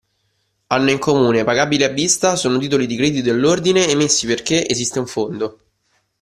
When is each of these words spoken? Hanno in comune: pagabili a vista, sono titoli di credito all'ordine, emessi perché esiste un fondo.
Hanno 0.69 0.89
in 0.89 0.97
comune: 0.97 1.43
pagabili 1.43 1.83
a 1.83 1.89
vista, 1.89 2.35
sono 2.35 2.57
titoli 2.57 2.87
di 2.87 2.95
credito 2.95 3.29
all'ordine, 3.29 3.87
emessi 3.87 4.25
perché 4.25 4.67
esiste 4.67 4.97
un 4.97 5.05
fondo. 5.05 5.59